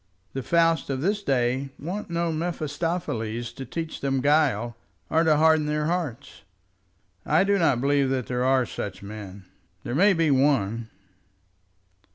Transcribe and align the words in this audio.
The 0.33 0.41
Fausts 0.41 0.89
of 0.89 1.01
this 1.01 1.21
day 1.21 1.69
want 1.77 2.09
no 2.09 2.31
Mephistopheles 2.31 3.51
to 3.53 3.65
teach 3.67 4.01
them 4.01 4.19
guile 4.19 4.75
or 5.11 5.23
to 5.23 5.37
harden 5.37 5.67
their 5.67 5.85
hearts." 5.85 6.41
"I 7.23 7.43
do 7.43 7.59
not 7.59 7.79
believe 7.79 8.09
that 8.09 8.25
there 8.25 8.43
are 8.43 8.65
such 8.65 9.03
men. 9.03 9.45
There 9.83 9.93
may 9.93 10.13
be 10.13 10.31
one." 10.31 10.89